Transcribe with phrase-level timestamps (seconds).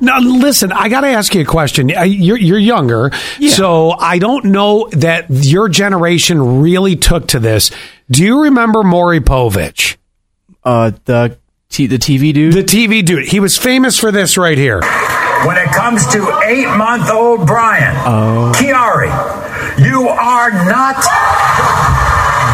[0.00, 1.88] Now, listen, I got to ask you a question.
[1.88, 3.12] You're, you're younger,
[3.48, 7.70] so I don't know that your generation really took to this.
[8.10, 9.96] Do you remember Maury Povich?
[10.64, 11.38] Uh, the
[11.68, 12.54] t- the TV dude.
[12.54, 13.28] The TV dude.
[13.28, 14.80] He was famous for this right here.
[15.46, 17.94] When it comes to eight month old Brian,
[18.54, 19.10] Chiari,
[19.78, 21.83] you are not.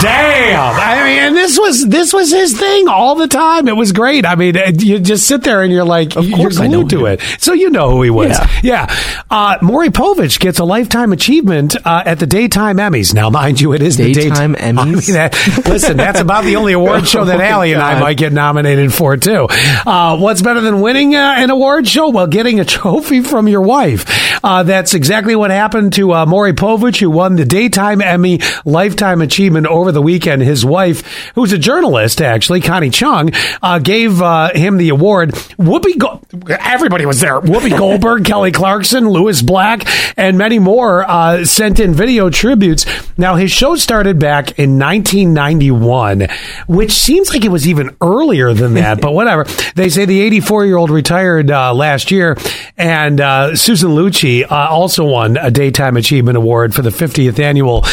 [0.02, 0.74] Damn!
[0.76, 3.68] I mean, and this was this was his thing all the time.
[3.68, 4.24] It was great.
[4.24, 7.06] I mean, you just sit there and you're like, you're course I know glued to
[7.06, 7.20] it.
[7.38, 8.30] So you know who he was.
[8.30, 8.48] Yeah.
[8.62, 8.94] Yeah.
[9.30, 13.14] Uh, Maury Povich gets a lifetime achievement uh, at the Daytime Emmys.
[13.14, 15.12] Now, mind you, it is Daytime the daytime I mean, Emmys?
[15.12, 18.32] that- listen, that's about the only award show that Oh, Allie and I might get
[18.32, 19.46] nominated for too.
[19.50, 22.08] Uh, what's better than winning uh, an award show?
[22.10, 24.04] Well, getting a trophy from your wife.
[24.44, 29.20] Uh, that's exactly what happened to uh, Maury Povich, who won the Daytime Emmy Lifetime
[29.20, 30.42] Achievement over the weekend.
[30.42, 31.02] His wife,
[31.34, 33.30] who's a journalist, actually, Connie Chung,
[33.62, 35.30] uh, gave uh, him the award.
[35.58, 37.40] Whoopi, Go- everybody was there.
[37.40, 39.86] Whoopi Goldberg, Kelly Clarkson, Lewis Black,
[40.18, 42.86] and many more uh, sent in video tributes.
[43.18, 46.28] Now, his show started back in 1991,
[46.68, 49.44] which seems like it was even earlier than that, but whatever.
[49.74, 52.36] They say the 84 year old retired uh, last year,
[52.76, 57.84] and uh, Susan Lucci uh, also won a Daytime Achievement Award for the 50th annual.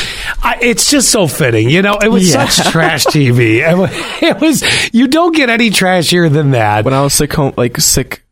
[0.48, 1.98] I, it's just so fitting, you know.
[2.02, 2.48] It was Yeah.
[2.48, 3.58] such trash TV.
[3.70, 3.90] It wa-
[4.28, 4.64] It was.
[4.94, 6.86] You don't get any trashier than that.
[6.86, 8.24] when I was sick home, like sick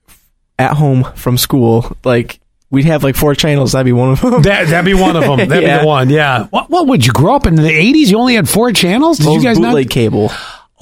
[0.58, 2.39] at home from school, like
[2.71, 3.73] we'd have like four channels.
[3.73, 4.41] That'd be one of them.
[4.43, 5.49] That, that'd be one of them.
[5.49, 6.09] That'd be the one.
[6.09, 6.45] Yeah.
[6.47, 8.08] What, what would you grow up in the 80s?
[8.08, 9.17] You only had four channels?
[9.17, 9.69] Did Those you guys not?
[9.69, 10.31] bootleg cable.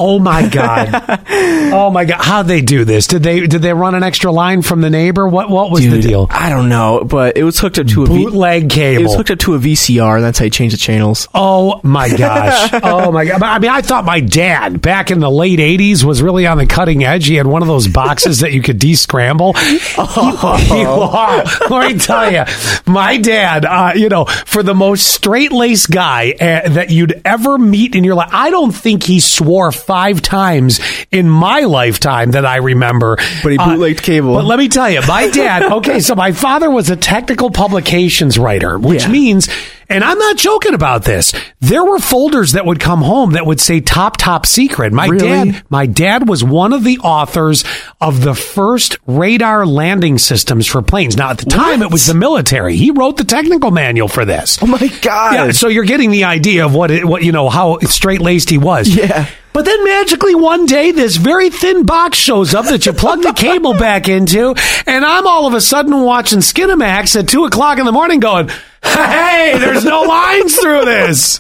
[0.06, 0.90] Oh my god!
[1.30, 2.20] oh my god!
[2.20, 3.08] How'd they do this?
[3.08, 5.26] Did they did they run an extra line from the neighbor?
[5.26, 6.28] What what was the deal?
[6.30, 9.00] I don't know, but it was hooked up to a Bootleg cable.
[9.00, 11.30] It was hooked up to a VCR, and that's how you change the channels.
[11.34, 12.70] Oh my gosh!
[12.84, 13.42] Oh my god!
[13.42, 16.66] I mean, I thought my dad back in the late '80s was really on the
[16.66, 17.28] cutting edge.
[17.28, 19.54] He had one of those boxes that you could descramble.
[19.96, 22.44] Oh, let me tell you,
[22.86, 23.66] my dad.
[23.66, 28.04] Uh, you know, for the most straight laced guy uh, that you'd ever meet in
[28.04, 30.80] your life, I don't think he swore five times
[31.12, 33.18] in my lifetime that I remember.
[33.44, 34.34] But he Uh, bootlegged cable.
[34.34, 35.64] But let me tell you, my dad.
[35.74, 39.10] Okay, so my father was a technical publications writer, which Yeah.
[39.10, 39.50] means,
[39.90, 41.34] and I'm not joking about this.
[41.62, 45.52] There were folders that would come home that would say "top top secret." My Really?
[45.52, 47.64] dad, my dad was one of the authors
[48.02, 51.18] of the first radar landing systems for planes.
[51.18, 51.88] Now, at the time, What?
[51.88, 52.76] it was the military.
[52.76, 54.58] He wrote the technical manual for this.
[54.62, 55.34] Oh my god!
[55.34, 58.50] Yeah, so you're getting the idea of what it, what you know how straight laced
[58.50, 58.88] he was.
[58.90, 59.26] Yeah.
[59.54, 63.34] But then magically one day this very thin box shows up that you plug the
[63.34, 64.56] cable back into,
[64.88, 68.50] and I'm all of a sudden watching Skinamax at two o'clock in the morning, going,
[68.84, 71.40] "Hey, there's no lines through this."